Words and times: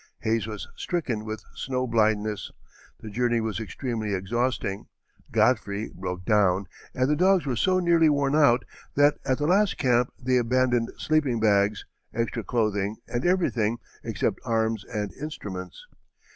Hayes 0.21 0.47
was 0.47 0.67
stricken 0.75 1.25
with 1.25 1.43
snow 1.53 1.85
blindness; 1.85 2.51
the 3.01 3.11
journey 3.11 3.39
was 3.39 3.59
extremely 3.59 4.15
exhausting; 4.15 4.87
Godfrey 5.31 5.91
broke 5.93 6.25
down, 6.25 6.65
and 6.95 7.07
the 7.07 7.15
dogs 7.15 7.45
were 7.45 7.55
so 7.55 7.77
nearly 7.77 8.09
worn 8.09 8.35
out 8.35 8.65
that 8.95 9.19
at 9.27 9.37
the 9.37 9.45
last 9.45 9.77
camp 9.77 10.11
they 10.19 10.37
abandoned 10.37 10.89
sleeping 10.97 11.39
bags, 11.39 11.85
extra 12.15 12.43
clothing, 12.43 12.95
and 13.07 13.27
everything 13.27 13.77
except 14.03 14.39
arms 14.43 14.83
and 14.85 15.13
instruments. 15.13 15.85